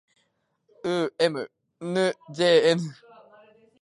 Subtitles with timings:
[0.83, 1.47] う ｍ
[1.79, 2.79] ぬ ｊｎ